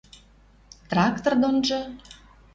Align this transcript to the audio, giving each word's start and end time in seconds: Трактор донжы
Трактор 0.93 1.37
донжы 1.45 1.81